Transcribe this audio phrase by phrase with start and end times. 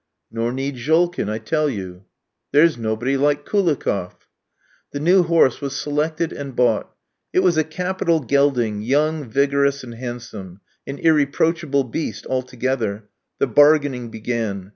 [0.31, 2.05] "Nor need Jolkin, I tell you."
[2.51, 4.27] "There's nobody like Koulikoff."
[4.93, 6.89] The new horse was selected and bought.
[7.33, 13.09] It was a capital gelding young, vigorous, and handsome; an irreproachable beast altogether.
[13.37, 14.69] The bargaining began.